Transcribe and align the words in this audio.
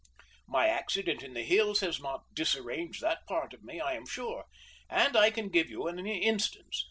My 0.47 0.65
accident 0.67 1.21
in 1.21 1.35
the 1.35 1.43
hills 1.43 1.81
has 1.81 1.99
not 2.01 2.23
disarranged 2.33 3.01
that 3.01 3.19
part 3.27 3.53
of 3.53 3.61
me, 3.63 3.79
I 3.79 3.93
am 3.93 4.07
sure, 4.07 4.45
and 4.89 5.15
I 5.15 5.29
can 5.29 5.49
give 5.49 5.69
you 5.69 5.87
an 5.87 6.03
instance. 6.07 6.79